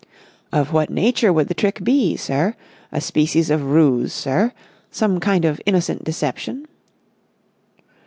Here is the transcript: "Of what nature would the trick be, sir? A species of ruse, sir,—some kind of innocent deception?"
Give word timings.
"Of 0.51 0.73
what 0.73 0.89
nature 0.89 1.31
would 1.31 1.47
the 1.47 1.53
trick 1.53 1.83
be, 1.83 2.17
sir? 2.17 2.55
A 2.91 2.99
species 2.99 3.51
of 3.51 3.63
ruse, 3.63 4.11
sir,—some 4.13 5.19
kind 5.19 5.45
of 5.45 5.61
innocent 5.67 6.03
deception?" 6.03 6.65